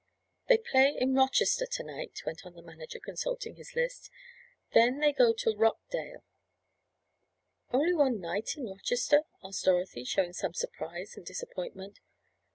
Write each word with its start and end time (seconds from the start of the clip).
"They 0.49 0.57
play 0.57 0.97
in 0.99 1.13
Rochester 1.13 1.67
to 1.67 1.83
night," 1.83 2.23
went 2.25 2.43
on 2.43 2.55
the 2.55 2.63
manager 2.63 2.99
consulting 2.99 3.53
his 3.53 3.75
list. 3.75 4.09
"Then 4.73 4.97
they 4.99 5.13
go 5.13 5.31
to 5.33 5.55
Rockdale—" 5.55 6.23
"Only 7.71 7.93
one 7.93 8.19
night 8.19 8.57
in 8.57 8.65
Rochester?" 8.65 9.25
asked 9.43 9.65
Dorothy, 9.65 10.03
showing 10.03 10.33
some 10.33 10.55
surprise 10.55 11.15
and 11.17 11.23
disappointment. 11.23 11.99